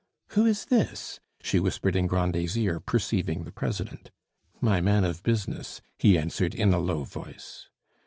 [0.29, 4.09] "Who is this?" she whispered in Grandet's ear, perceiving the president.
[4.59, 7.69] "My man of business," he answered in a low voice.